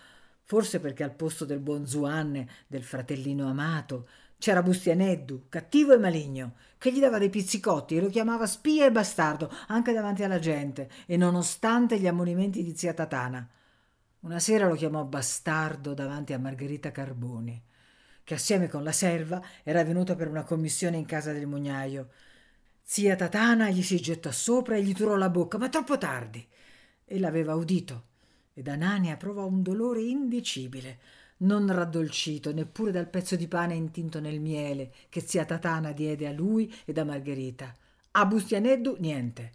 Forse 0.43 0.79
perché 0.79 1.03
al 1.03 1.15
posto 1.15 1.45
del 1.45 1.59
buon 1.59 1.87
Zuanne, 1.87 2.47
del 2.67 2.83
fratellino 2.83 3.47
amato, 3.47 4.07
c'era 4.37 4.61
Bustianeddu, 4.61 5.45
cattivo 5.49 5.93
e 5.93 5.97
maligno, 5.97 6.55
che 6.77 6.91
gli 6.91 6.99
dava 6.99 7.17
dei 7.17 7.29
pizzicotti 7.29 7.95
e 7.95 8.01
lo 8.01 8.09
chiamava 8.09 8.45
spia 8.45 8.85
e 8.85 8.91
bastardo 8.91 9.51
anche 9.67 9.93
davanti 9.93 10.23
alla 10.23 10.37
gente, 10.37 10.89
e 11.07 11.17
nonostante 11.17 11.97
gli 11.97 12.05
ammonimenti 12.05 12.61
di 12.61 12.75
zia 12.75 12.93
Tatana. 12.93 13.49
Una 14.25 14.39
sera 14.39 14.67
lo 14.67 14.73
chiamò 14.73 15.03
bastardo 15.03 15.93
davanti 15.93 16.33
a 16.33 16.39
Margherita 16.39 16.89
Carboni, 16.91 17.61
che 18.23 18.33
assieme 18.33 18.67
con 18.67 18.83
la 18.83 18.91
serva 18.91 19.39
era 19.61 19.83
venuta 19.83 20.15
per 20.15 20.27
una 20.27 20.43
commissione 20.43 20.97
in 20.97 21.05
casa 21.05 21.31
del 21.31 21.45
mugnaio. 21.45 22.09
Zia 22.81 23.15
Tatana 23.15 23.69
gli 23.69 23.83
si 23.83 23.97
gettò 24.01 24.31
sopra 24.31 24.77
e 24.77 24.81
gli 24.81 24.95
turò 24.95 25.15
la 25.15 25.29
bocca, 25.29 25.59
ma 25.59 25.69
troppo 25.69 25.99
tardi. 25.99 26.43
E 27.05 27.19
l'aveva 27.19 27.53
udito, 27.53 28.05
ed 28.53 28.67
Anania 28.67 29.15
provò 29.15 29.45
un 29.45 29.61
dolore 29.61 30.01
indicibile, 30.01 30.97
non 31.37 31.71
raddolcito 31.71 32.51
neppure 32.51 32.89
dal 32.89 33.07
pezzo 33.07 33.35
di 33.35 33.47
pane 33.47 33.75
intinto 33.75 34.19
nel 34.19 34.39
miele 34.39 34.91
che 35.07 35.21
zia 35.21 35.45
Tatana 35.45 35.91
diede 35.91 36.27
a 36.27 36.31
lui 36.31 36.73
ed 36.83 36.97
a 36.97 37.03
Margherita. 37.03 37.71
A 38.13 38.25
Bustianeddu 38.25 38.95
niente 38.97 39.51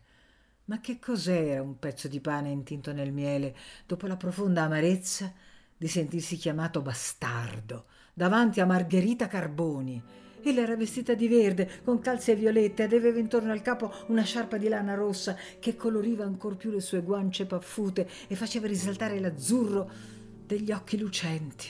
ma 0.71 0.79
che 0.79 1.01
cos'era 1.01 1.61
un 1.61 1.81
pezzo 1.81 2.07
di 2.07 2.21
pane 2.21 2.49
intinto 2.49 2.93
nel 2.93 3.11
miele 3.11 3.57
dopo 3.87 4.07
la 4.07 4.17
profonda 4.17 4.63
amarezza 4.63 5.33
di 5.77 5.89
sentirsi 5.89 6.37
chiamato 6.37 6.81
bastardo 6.81 7.87
davanti 8.15 8.61
a 8.61 8.67
Margherita 8.67 9.27
Carboni? 9.27 10.01
Ella 10.43 10.61
era 10.61 10.77
vestita 10.77 11.15
di 11.15 11.27
verde, 11.27 11.69
con 11.83 11.99
calze 11.99 12.37
violette 12.37 12.85
ed 12.85 12.93
aveva 12.93 13.19
intorno 13.19 13.51
al 13.51 13.63
capo 13.63 13.93
una 14.07 14.23
sciarpa 14.23 14.59
di 14.59 14.69
lana 14.69 14.95
rossa 14.95 15.37
che 15.59 15.75
coloriva 15.75 16.23
ancor 16.23 16.57
più 16.57 16.71
le 16.71 16.81
sue 16.81 17.03
guance 17.03 17.47
paffute 17.47 18.09
e 18.29 18.37
faceva 18.37 18.69
risaltare 18.69 19.19
l'azzurro 19.19 19.91
degli 20.47 20.71
occhi 20.71 20.97
lucenti. 20.99 21.67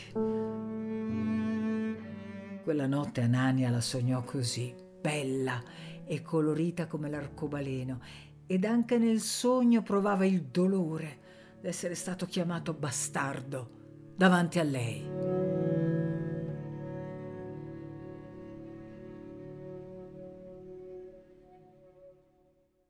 Quella 2.62 2.86
notte 2.86 3.22
Anania 3.22 3.70
la 3.70 3.80
sognò 3.80 4.22
così, 4.24 4.74
bella 5.00 5.88
e 6.04 6.20
colorita 6.20 6.86
come 6.86 7.08
l'arcobaleno, 7.08 8.28
ed 8.50 8.64
anche 8.64 8.98
nel 8.98 9.20
sogno 9.20 9.80
provava 9.80 10.26
il 10.26 10.42
dolore 10.42 11.18
d'essere 11.60 11.94
stato 11.94 12.26
chiamato 12.26 12.74
bastardo 12.74 13.70
davanti 14.16 14.58
a 14.58 14.64
lei. 14.64 15.08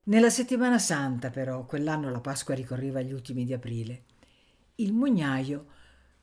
Nella 0.04 0.30
settimana 0.30 0.78
santa, 0.78 1.28
però, 1.28 1.66
quell'anno 1.66 2.08
la 2.08 2.20
Pasqua 2.20 2.54
ricorreva 2.54 3.00
agli 3.00 3.12
ultimi 3.12 3.44
di 3.44 3.52
aprile, 3.52 4.04
il 4.76 4.94
mugnaio 4.94 5.66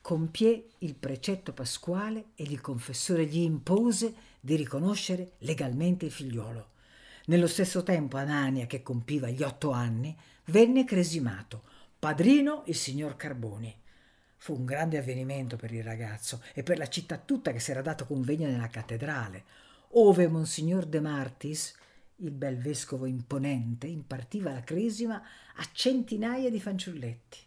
compie 0.02 0.70
il 0.80 0.96
precetto 0.96 1.54
pasquale 1.54 2.30
e 2.34 2.42
il 2.42 2.60
confessore 2.60 3.28
gli 3.28 3.42
impose 3.42 4.16
di 4.40 4.56
riconoscere 4.56 5.34
legalmente 5.42 6.06
il 6.06 6.12
figliuolo. 6.12 6.70
Nello 7.30 7.48
stesso 7.48 7.84
tempo 7.84 8.16
Anania, 8.16 8.68
che 8.68 8.82
compiva 8.82 9.30
gli 9.30 9.44
otto 9.44 9.72
anni, 9.72 10.16
venne 10.46 10.86
cresimato, 10.86 11.64
padrino 12.00 12.64
il 12.68 12.76
signor 12.76 13.18
Carboni. 13.18 13.76
Fu 14.38 14.54
un 14.54 14.64
grande 14.64 14.98
avvenimento 14.98 15.58
per 15.58 15.74
il 15.74 15.84
ragazzo 15.84 16.42
e 16.54 16.64
per 16.64 16.78
la 16.78 16.88
città 16.88 17.18
tutta 17.18 17.52
che 17.52 17.60
si 17.60 17.72
era 17.72 17.82
dato 17.82 18.06
convegno 18.06 18.48
nella 18.48 18.70
cattedrale, 18.70 19.44
ove 19.90 20.30
Monsignor 20.30 20.86
De 20.86 21.02
Martis, 21.02 21.76
il 22.18 22.32
bel 22.32 22.58
vescovo 22.58 23.06
imponente, 23.06 23.88
impartiva 23.88 24.54
la 24.54 24.64
cresima 24.64 25.22
a 25.56 25.68
centinaia 25.74 26.50
di 26.50 26.62
fanciulletti. 26.62 27.40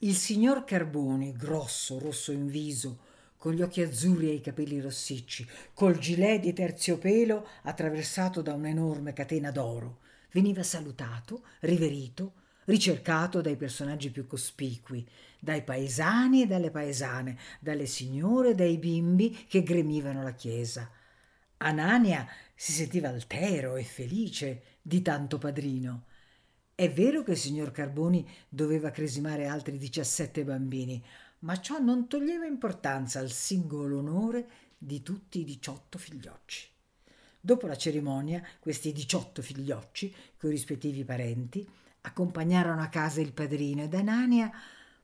Il 0.00 0.14
signor 0.14 0.64
Carboni, 0.64 1.32
grosso, 1.32 1.98
rosso 1.98 2.32
in 2.32 2.46
viso, 2.48 2.98
con 3.38 3.54
gli 3.54 3.62
occhi 3.62 3.80
azzurri 3.80 4.28
e 4.28 4.34
i 4.34 4.40
capelli 4.40 4.80
rossicci, 4.80 5.48
col 5.72 5.96
gilet 5.96 6.42
di 6.42 6.52
terziopelo 6.52 7.46
attraversato 7.62 8.42
da 8.42 8.52
un'enorme 8.52 9.12
catena 9.14 9.50
d'oro. 9.50 10.00
Veniva 10.32 10.62
salutato, 10.62 11.44
riverito, 11.60 12.34
ricercato 12.64 13.40
dai 13.40 13.56
personaggi 13.56 14.10
più 14.10 14.26
cospicui, 14.26 15.06
dai 15.38 15.62
paesani 15.62 16.42
e 16.42 16.46
dalle 16.46 16.70
paesane, 16.70 17.38
dalle 17.60 17.86
signore 17.86 18.50
e 18.50 18.54
dai 18.54 18.76
bimbi 18.76 19.46
che 19.48 19.62
gremivano 19.62 20.22
la 20.22 20.34
chiesa. 20.34 20.90
Anania 21.58 22.26
si 22.54 22.72
sentiva 22.72 23.08
altero 23.08 23.76
e 23.76 23.84
felice 23.84 24.62
di 24.82 25.00
tanto 25.00 25.38
padrino. 25.38 26.04
È 26.74 26.90
vero 26.90 27.22
che 27.22 27.32
il 27.32 27.36
signor 27.36 27.72
Carboni 27.72 28.28
doveva 28.48 28.90
cresimare 28.90 29.46
altri 29.46 29.78
17 29.78 30.44
bambini, 30.44 31.02
ma 31.40 31.60
ciò 31.60 31.78
non 31.78 32.08
toglieva 32.08 32.46
importanza 32.46 33.20
al 33.20 33.30
singolo 33.30 33.98
onore 33.98 34.48
di 34.76 35.02
tutti 35.02 35.40
i 35.40 35.44
diciotto 35.44 35.98
figliocci. 35.98 36.68
Dopo 37.40 37.66
la 37.66 37.76
cerimonia, 37.76 38.42
questi 38.58 38.92
diciotto 38.92 39.42
figliocci, 39.42 40.14
coi 40.36 40.50
rispettivi 40.50 41.04
parenti, 41.04 41.66
accompagnarono 42.02 42.80
a 42.80 42.88
casa 42.88 43.20
il 43.20 43.32
padrino 43.32 43.82
ed 43.82 43.94
Anania 43.94 44.50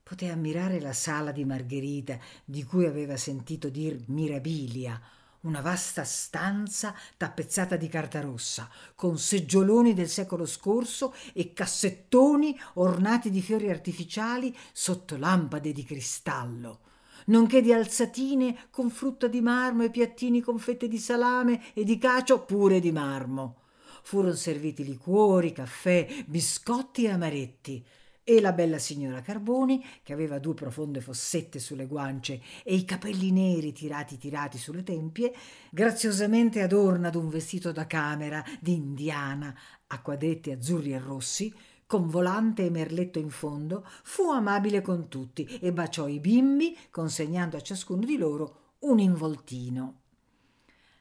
poté 0.03 0.29
ammirare 0.29 0.81
la 0.81 0.93
sala 0.93 1.33
di 1.33 1.45
Margherita, 1.45 2.19
di 2.45 2.63
cui 2.63 2.85
aveva 2.85 3.17
sentito 3.17 3.71
dir 3.71 3.99
mirabilia, 4.09 5.01
una 5.45 5.61
vasta 5.61 6.05
stanza 6.05 6.95
tappezzata 7.17 7.77
di 7.77 7.89
carta 7.89 8.21
rossa, 8.21 8.69
con 8.95 9.19
seggioloni 9.19 9.95
del 9.95 10.09
secolo 10.09 10.47
scorso 10.47 11.15
e 11.33 11.53
cassettoni 11.53 12.59
ornati 12.75 13.31
di 13.31 13.41
fiori 13.41 13.71
artificiali 13.71 14.55
sotto 14.73 15.17
lampade 15.17 15.73
di 15.73 15.85
cristallo, 15.85 16.81
nonché 17.27 17.63
di 17.63 17.73
alzatine 17.73 18.67
con 18.71 18.91
frutta 18.91 19.27
di 19.27 19.41
marmo 19.41 19.85
e 19.85 19.91
piattini 19.91 20.41
con 20.41 20.59
fette 20.59 20.89
di 20.89 20.99
salame 20.99 21.73
e 21.75 21.85
di 21.85 21.99
cacio 21.99 22.45
pure 22.45 22.81
di 22.81 22.93
marmo. 22.93 23.61
Furono 24.03 24.35
serviti 24.35 24.85
liquori, 24.85 25.53
caffè, 25.53 26.07
biscotti 26.27 27.05
e 27.05 27.11
amaretti 27.11 27.85
e 28.25 28.41
la 28.41 28.53
bella 28.53 28.79
signora 28.79 29.21
Carboni, 29.21 29.85
che 30.03 30.15
aveva 30.15 30.39
due 30.39 30.55
profonde 30.55 31.03
fossette 31.03 31.59
sulle 31.59 31.87
guance 31.87 32.41
e 32.65 32.75
i 32.75 32.85
capelli 32.85 33.31
neri 33.31 33.73
tirati 33.73 34.17
tirati 34.17 34.57
sulle 34.57 34.83
tempie, 34.83 35.33
graziosamente 35.71 36.63
adorna 36.63 37.11
d'un 37.11 37.29
vestito 37.29 37.71
da 37.71 37.87
camera 37.87 38.43
di 38.61 38.73
indiana 38.73 39.55
a 39.89 40.01
quadretti 40.01 40.51
azzurri 40.51 40.93
e 40.93 40.99
rossi, 40.99 41.55
con 41.87 42.09
volante 42.09 42.65
e 42.65 42.71
merletto 42.71 43.19
in 43.19 43.31
fondo, 43.31 43.87
fu 44.03 44.31
amabile 44.31 44.81
con 44.81 45.09
tutti 45.09 45.45
e 45.61 45.73
baciò 45.73 46.09
i 46.09 46.19
bimbi, 46.19 46.77
consegnando 46.91 47.59
a 47.59 47.61
ciascuno 47.61 48.05
di 48.05 48.17
loro 48.17 48.73
un 48.81 48.99
involtino. 48.99 50.04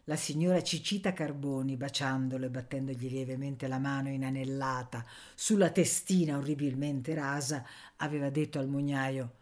La 0.06 0.16
signora 0.18 0.62
Cicita 0.62 1.14
Carboni, 1.14 1.78
baciandolo 1.78 2.46
e 2.46 2.50
battendogli 2.50 3.10
lievemente 3.10 3.68
la 3.68 3.80
mano 3.80 4.10
inanellata 4.10 5.06
sulla 5.34 5.70
testina 5.70 6.38
orribilmente 6.38 7.14
rasa, 7.14 7.66
aveva 7.98 8.30
detto 8.30 8.60
al 8.60 8.68
mugnaio 8.68 9.36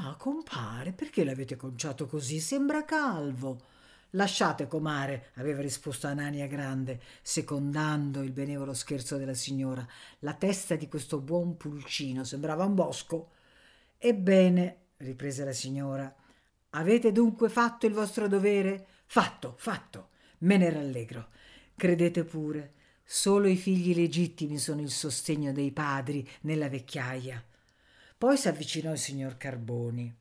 Ah, 0.00 0.14
compare, 0.14 0.92
perché 0.92 1.24
l'avete 1.24 1.56
conciato 1.56 2.06
così? 2.06 2.38
Sembra 2.38 2.84
calvo. 2.84 3.60
Lasciate, 4.10 4.68
comare, 4.68 5.30
aveva 5.34 5.60
risposto 5.60 6.06
Anania 6.06 6.46
Grande, 6.46 7.00
secondando 7.20 8.22
il 8.22 8.30
benevolo 8.30 8.74
scherzo 8.74 9.16
della 9.16 9.34
signora. 9.34 9.84
La 10.20 10.34
testa 10.34 10.76
di 10.76 10.86
questo 10.88 11.18
buon 11.20 11.56
pulcino 11.56 12.22
sembrava 12.22 12.64
un 12.64 12.74
bosco. 12.76 13.30
Ebbene, 13.98 14.76
riprese 14.98 15.44
la 15.44 15.52
signora, 15.52 16.14
avete 16.70 17.10
dunque 17.10 17.48
fatto 17.48 17.86
il 17.86 17.92
vostro 17.92 18.28
dovere? 18.28 18.86
Fatto, 19.10 19.54
fatto. 19.56 20.10
Me 20.40 20.58
ne 20.58 20.68
rallegro. 20.68 21.28
Credete 21.74 22.24
pure, 22.24 22.74
solo 23.02 23.48
i 23.48 23.56
figli 23.56 23.94
legittimi 23.94 24.58
sono 24.58 24.82
il 24.82 24.90
sostegno 24.90 25.50
dei 25.50 25.72
padri 25.72 26.28
nella 26.42 26.68
vecchiaia. 26.68 27.42
Poi 28.18 28.36
si 28.36 28.48
avvicinò 28.48 28.92
il 28.92 28.98
signor 28.98 29.38
Carboni. 29.38 30.14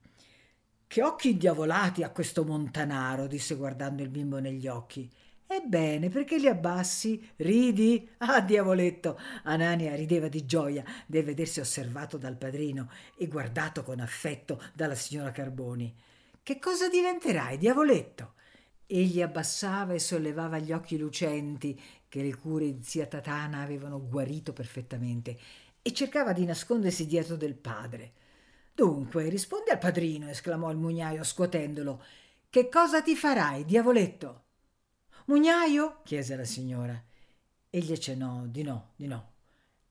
Che 0.88 1.04
occhi 1.04 1.32
indiavolati 1.32 2.04
ha 2.04 2.12
questo 2.12 2.46
montanaro, 2.46 3.28
disse 3.28 3.56
guardando 3.56 4.04
il 4.04 4.10
bimbo 4.10 4.40
negli 4.40 4.70
occhi. 4.70 5.12
Ebbene, 5.46 6.08
perché 6.08 6.38
li 6.38 6.48
abbassi? 6.48 7.32
Ridi? 7.36 8.10
Ah, 8.20 8.40
diavoletto! 8.40 9.20
Anania 9.44 9.96
rideva 9.96 10.30
di 10.30 10.46
gioia 10.46 10.86
del 11.06 11.26
vedersi 11.26 11.60
osservato 11.60 12.18
dal 12.18 12.38
padrino 12.38 12.90
e 13.18 13.28
guardato 13.28 13.84
con 13.84 14.00
affetto 14.00 14.64
dalla 14.74 14.96
signora 14.96 15.34
Carboni. 15.34 15.94
Che 16.42 16.58
cosa 16.58 16.88
diventerai, 16.88 17.58
diavoletto? 17.58 18.36
Egli 18.90 19.22
abbassava 19.22 19.94
e 19.94 20.00
sollevava 20.00 20.60
gli 20.60 20.72
occhi 20.72 20.98
lucenti, 20.98 21.80
che 22.08 22.22
le 22.22 22.36
cure 22.36 22.74
di 22.74 22.82
zia 22.82 23.06
Tatana 23.06 23.60
avevano 23.60 24.02
guarito 24.08 24.54
perfettamente, 24.54 25.38
e 25.82 25.94
cercava 25.94 26.32
di 26.32 26.46
nascondersi 26.46 27.06
dietro 27.06 27.36
del 27.36 27.56
padre. 27.56 28.14
Dunque, 28.74 29.28
rispondi 29.28 29.72
al 29.72 29.78
padrino, 29.78 30.30
esclamò 30.30 30.72
il 30.72 30.78
mugnaio 30.78 31.24
scuotendolo. 31.24 32.02
Che 32.50 32.70
cosa 32.70 33.02
ti 33.02 33.16
farai, 33.16 33.66
diavoletto? 33.66 34.44
Mugnaio? 35.26 36.02
chiese 36.06 36.38
la 36.38 36.46
signora. 36.46 37.04
Egli 37.70 37.92
accennò 37.92 38.46
di 38.46 38.64
no, 38.64 38.94
di 38.96 39.08
no. 39.08 39.32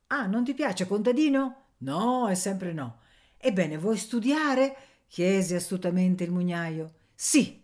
Ah, 0.07 0.25
non 0.25 0.43
ti 0.43 0.55
piace, 0.55 0.87
contadino? 0.87 1.65
No, 1.79 2.27
è 2.27 2.33
sempre 2.33 2.73
no. 2.73 3.01
Ebbene, 3.37 3.77
vuoi 3.77 3.97
studiare? 3.97 4.75
chiese 5.07 5.55
astutamente 5.55 6.23
il 6.23 6.31
mugnaio. 6.31 6.93
Sì, 7.13 7.61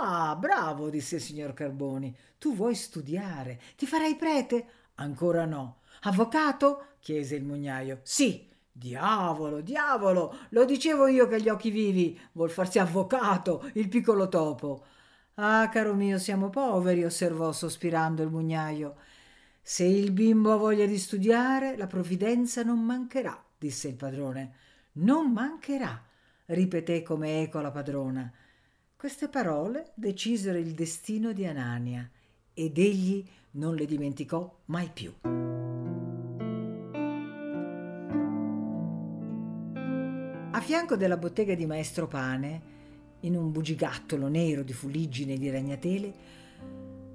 Ah, 0.00 0.34
bravo, 0.36 0.90
disse 0.90 1.16
il 1.16 1.20
signor 1.22 1.54
Carboni. 1.54 2.16
Tu 2.38 2.54
vuoi 2.54 2.74
studiare? 2.74 3.60
Ti 3.76 3.86
farai 3.86 4.16
prete? 4.16 4.66
Ancora 4.96 5.44
no. 5.44 5.80
Avvocato? 6.02 6.86
chiese 7.00 7.36
il 7.36 7.44
mugnaio. 7.44 8.00
Sì. 8.02 8.50
Diavolo, 8.74 9.60
diavolo, 9.60 10.34
lo 10.48 10.64
dicevo 10.64 11.06
io 11.06 11.28
che 11.28 11.34
agli 11.34 11.50
occhi 11.50 11.68
vivi 11.70 12.18
vuol 12.32 12.48
farsi 12.48 12.78
avvocato, 12.78 13.70
il 13.74 13.88
piccolo 13.88 14.30
topo. 14.30 14.86
Ah, 15.34 15.68
caro 15.70 15.94
mio, 15.94 16.18
siamo 16.18 16.48
poveri, 16.48 17.04
osservò 17.04 17.52
sospirando 17.52 18.22
il 18.22 18.30
mugnaio. 18.30 18.96
Se 19.60 19.84
il 19.84 20.10
bimbo 20.10 20.52
ha 20.52 20.56
voglia 20.56 20.86
di 20.86 20.98
studiare, 20.98 21.76
la 21.76 21.86
provvidenza 21.86 22.62
non 22.62 22.80
mancherà, 22.80 23.44
disse 23.58 23.88
il 23.88 23.94
padrone. 23.94 24.54
Non 24.92 25.30
mancherà, 25.32 26.02
ripeté 26.46 27.02
come 27.02 27.42
eco 27.42 27.60
la 27.60 27.70
padrona. 27.70 28.32
Queste 29.02 29.26
parole 29.26 29.90
decisero 29.96 30.56
il 30.56 30.74
destino 30.74 31.32
di 31.32 31.44
Anania 31.44 32.08
ed 32.54 32.78
egli 32.78 33.26
non 33.54 33.74
le 33.74 33.84
dimenticò 33.84 34.60
mai 34.66 34.90
più. 34.94 35.12
A 40.52 40.60
fianco 40.60 40.94
della 40.94 41.16
bottega 41.16 41.56
di 41.56 41.66
Maestro 41.66 42.06
Pane, 42.06 42.62
in 43.22 43.34
un 43.34 43.50
bugigattolo 43.50 44.28
nero 44.28 44.62
di 44.62 44.72
fuliggine 44.72 45.32
e 45.32 45.38
di 45.38 45.50
ragnatele, 45.50 46.14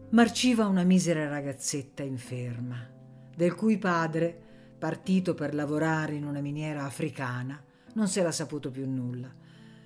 marciva 0.09 0.65
una 0.65 0.83
misera 0.83 1.29
ragazzetta 1.29 2.03
inferma, 2.03 2.85
del 3.33 3.55
cui 3.55 3.77
padre, 3.77 4.37
partito 4.77 5.33
per 5.33 5.55
lavorare 5.55 6.15
in 6.15 6.25
una 6.25 6.41
miniera 6.41 6.83
africana, 6.83 7.63
non 7.93 8.09
s'era 8.09 8.33
saputo 8.33 8.71
più 8.71 8.85
nulla. 8.85 9.33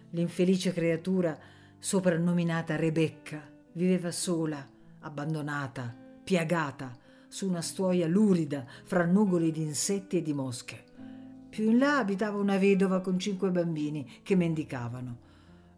L'infelice 0.10 0.74
creatura 0.74 1.60
soprannominata 1.82 2.76
Rebecca, 2.76 3.42
viveva 3.72 4.12
sola, 4.12 4.64
abbandonata, 5.00 5.92
piagata, 6.24 6.96
su 7.28 7.48
una 7.48 7.62
stuoia 7.62 8.08
lurida 8.08 8.64
fra 8.84 9.04
nugoli 9.04 9.52
di 9.52 9.64
insetti 9.64 10.18
e 10.18 10.22
di 10.22 10.32
mosche. 10.32 10.84
Più 11.50 11.72
in 11.72 11.80
là 11.80 11.98
abitava 11.98 12.38
una 12.38 12.60
vedova 12.60 13.02
con 13.02 13.18
cinque 13.18 13.50
bambini 13.50 14.20
che 14.22 14.36
mendicavano. 14.36 15.18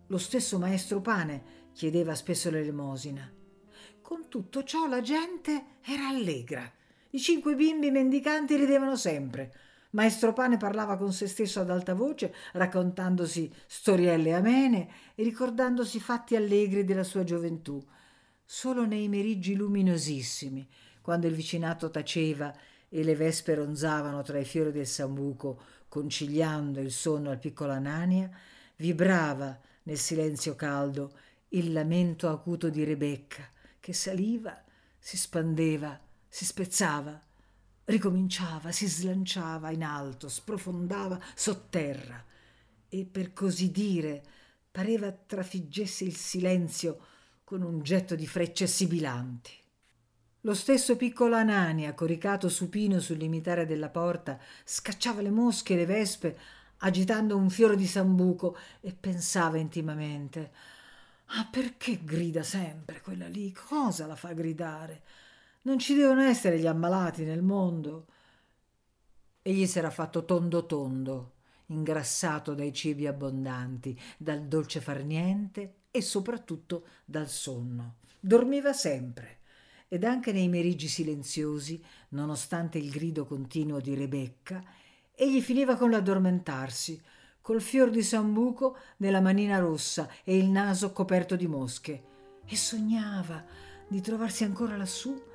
Lo 0.08 0.18
stesso 0.18 0.60
maestro 0.60 1.00
pane 1.00 1.70
chiedeva 1.72 2.16
spesso 2.16 2.50
l'elemosina. 2.50 3.32
Con 4.02 4.28
tutto 4.28 4.66
ciò 4.66 4.88
la 4.88 5.00
gente 5.00 5.78
era 5.86 6.10
allegra. 6.10 6.70
I 7.12 7.20
cinque 7.20 7.56
bimbi 7.56 7.92
mendicanti 7.92 8.58
ridevano 8.58 8.98
sempre. 8.98 9.54
Maestro 9.94 10.34
Pane 10.34 10.58
parlava 10.58 10.98
con 10.98 11.14
se 11.14 11.28
stesso 11.28 11.60
ad 11.60 11.70
alta 11.70 11.94
voce, 11.94 12.34
raccontandosi 12.54 13.52
storielle 13.68 14.34
amene 14.34 14.90
e 15.14 15.24
ricordandosi 15.24 16.00
fatti 16.00 16.36
allegri 16.36 16.84
della 16.84 17.04
sua 17.04 17.24
gioventù. 17.24 17.84
Solo 18.44 18.88
nei 18.88 19.08
meriggi 19.08 19.56
luminosissimi, 19.56 20.68
quando 21.00 21.28
il 21.28 21.36
vicinato 21.36 21.92
taceva 21.92 22.52
e 22.90 23.04
le 23.04 23.16
vespe 23.16 23.54
ronzavano 23.54 24.24
tra 24.24 24.40
i 24.40 24.46
fiori 24.46 24.72
del 24.72 24.88
sambuco, 24.88 25.62
conciliando 25.88 26.80
il 26.80 26.92
sonno 26.92 27.30
al 27.30 27.40
piccolo 27.40 27.72
Anania, 27.72 28.32
vibrava 28.78 29.60
nel 29.84 30.00
silenzio 30.00 30.56
caldo 30.56 31.12
il 31.50 31.72
lamento 31.72 32.30
acuto 32.30 32.70
di 32.70 32.84
Rebecca, 32.84 33.48
che 33.80 33.94
saliva, 33.94 34.60
si 34.98 35.18
spandeva, 35.18 36.00
si 36.28 36.46
spezzava 36.46 37.22
ricominciava, 37.86 38.72
si 38.72 38.88
slanciava 38.88 39.72
in 39.72 39.84
alto, 39.84 40.30
sprofondava 40.30 41.20
sotterra 41.36 42.24
e 42.90 43.06
per 43.06 43.34
così 43.34 43.72
dire 43.72 44.24
pareva 44.72 45.12
trafiggesse 45.12 46.04
il 46.04 46.16
silenzio 46.16 47.00
con 47.44 47.62
un 47.62 47.82
getto 47.82 48.16
di 48.16 48.28
frecce 48.28 48.68
sibilanti. 48.68 49.52
Lo 50.42 50.54
stesso 50.54 50.98
piccolo 50.98 51.36
Anania, 51.36 51.94
coricato 51.94 52.50
supino 52.50 53.00
sul 53.00 53.18
limitare 53.18 53.66
della 53.66 53.90
porta, 53.90 54.40
scacciava 54.66 55.22
le 55.22 55.32
mosche 55.32 55.74
e 55.74 55.78
le 55.78 55.86
vespe, 55.86 56.38
agitando 56.78 57.38
un 57.38 57.50
fiore 57.50 57.78
di 57.78 57.88
sambuco, 57.88 58.58
e 58.82 58.94
pensava 58.94 59.58
intimamente 59.58 60.52
Ah, 61.36 61.48
perché 61.50 62.04
grida 62.04 62.44
sempre 62.44 63.02
quella 63.02 63.28
lì? 63.28 63.52
Cosa 63.52 64.06
la 64.06 64.16
fa 64.16 64.34
gridare? 64.34 65.02
Non 65.66 65.80
ci 65.80 65.96
devono 65.96 66.22
essere 66.22 66.60
gli 66.60 66.68
ammalati 66.68 67.24
nel 67.24 67.42
mondo. 67.42 68.08
Egli 69.42 69.66
s'era 69.66 69.90
fatto 69.90 70.26
tondo 70.26 70.66
tondo, 70.66 71.36
ingrassato 71.68 72.54
dai 72.54 72.74
cibi 72.74 73.08
abbondanti, 73.08 73.98
dal 74.18 74.44
dolce 74.46 74.82
far 74.82 75.04
niente 75.04 75.76
e 75.90 76.02
soprattutto 76.02 76.88
dal 77.06 77.30
sonno. 77.30 77.96
Dormiva 78.20 78.74
sempre 78.74 79.40
ed 79.88 80.04
anche 80.04 80.34
nei 80.34 80.50
meriggi 80.50 80.88
silenziosi, 80.88 81.82
nonostante 82.10 82.78
il 82.78 82.90
grido 82.90 83.26
continuo 83.26 83.80
di 83.80 83.94
Rebecca, 83.94 84.62
egli 85.16 85.40
finiva 85.40 85.78
con 85.78 85.92
l'addormentarsi, 85.92 87.00
col 87.40 87.62
fior 87.62 87.90
di 87.90 88.02
sambuco 88.02 88.76
nella 88.98 89.22
manina 89.22 89.60
rossa 89.60 90.10
e 90.24 90.36
il 90.36 90.50
naso 90.50 90.92
coperto 90.92 91.36
di 91.36 91.48
mosche, 91.48 92.04
e 92.46 92.56
sognava 92.56 93.46
di 93.88 94.02
trovarsi 94.02 94.44
ancora 94.44 94.76
lassù, 94.76 95.32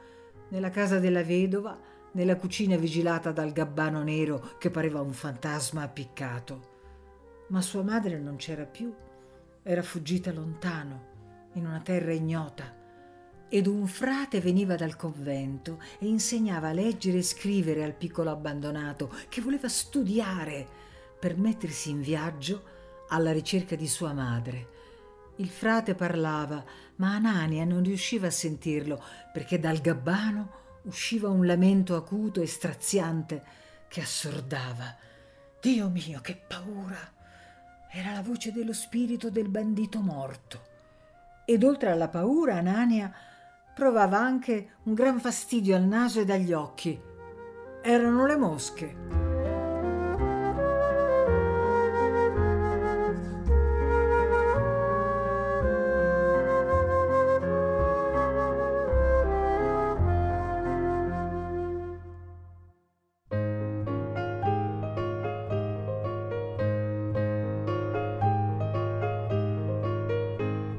nella 0.48 0.70
casa 0.70 0.98
della 0.98 1.22
vedova, 1.22 1.78
nella 2.12 2.36
cucina 2.36 2.76
vigilata 2.76 3.32
dal 3.32 3.52
gabbano 3.52 4.02
nero 4.02 4.56
che 4.58 4.70
pareva 4.70 5.00
un 5.00 5.12
fantasma 5.12 5.82
appiccato. 5.82 6.76
Ma 7.48 7.60
sua 7.60 7.82
madre 7.82 8.18
non 8.18 8.36
c'era 8.36 8.64
più, 8.64 8.94
era 9.62 9.82
fuggita 9.82 10.32
lontano, 10.32 11.48
in 11.54 11.66
una 11.66 11.80
terra 11.80 12.12
ignota 12.12 12.78
ed 13.50 13.66
un 13.66 13.86
frate 13.86 14.40
veniva 14.40 14.76
dal 14.76 14.96
convento 14.96 15.80
e 15.98 16.06
insegnava 16.06 16.68
a 16.68 16.72
leggere 16.72 17.18
e 17.18 17.22
scrivere 17.22 17.82
al 17.82 17.94
piccolo 17.94 18.30
abbandonato 18.30 19.10
che 19.28 19.40
voleva 19.40 19.68
studiare 19.68 20.66
per 21.18 21.36
mettersi 21.38 21.90
in 21.90 22.00
viaggio 22.00 22.76
alla 23.08 23.32
ricerca 23.32 23.74
di 23.74 23.88
sua 23.88 24.12
madre. 24.12 24.76
Il 25.38 25.48
frate 25.48 25.94
parlava, 25.94 26.64
ma 26.96 27.14
Anania 27.14 27.64
non 27.64 27.82
riusciva 27.82 28.26
a 28.26 28.30
sentirlo 28.30 29.02
perché 29.32 29.60
dal 29.60 29.78
gabbano 29.78 30.50
usciva 30.82 31.28
un 31.28 31.46
lamento 31.46 31.94
acuto 31.94 32.40
e 32.40 32.46
straziante 32.46 33.44
che 33.86 34.00
assordava. 34.00 34.96
Dio 35.60 35.88
mio, 35.88 36.20
che 36.20 36.36
paura! 36.36 37.12
Era 37.90 38.12
la 38.12 38.22
voce 38.22 38.52
dello 38.52 38.72
spirito 38.72 39.30
del 39.30 39.48
bandito 39.48 40.00
morto. 40.00 40.62
Ed 41.44 41.62
oltre 41.62 41.90
alla 41.90 42.08
paura, 42.08 42.56
Anania 42.56 43.12
provava 43.74 44.18
anche 44.18 44.72
un 44.84 44.94
gran 44.94 45.20
fastidio 45.20 45.76
al 45.76 45.84
naso 45.84 46.20
e 46.20 46.32
agli 46.32 46.52
occhi. 46.52 47.00
Erano 47.80 48.26
le 48.26 48.36
mosche. 48.36 49.27